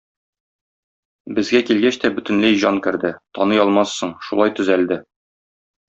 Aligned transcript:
Безгә 1.39 1.61
килгәч 1.67 1.99
тә 2.05 2.11
бөтенләй 2.17 2.57
җан 2.65 2.81
керде, 2.89 3.15
таный 3.39 3.63
алмассың, 3.67 4.19
шулай 4.31 4.59
төзәлде... 4.63 5.03